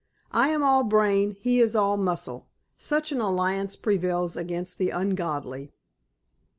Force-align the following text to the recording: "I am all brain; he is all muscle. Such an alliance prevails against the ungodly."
"I 0.31 0.47
am 0.49 0.63
all 0.63 0.83
brain; 0.83 1.37
he 1.41 1.59
is 1.59 1.75
all 1.75 1.95
muscle. 1.95 2.47
Such 2.75 3.11
an 3.11 3.21
alliance 3.21 3.75
prevails 3.75 4.35
against 4.35 4.79
the 4.79 4.89
ungodly." 4.89 5.73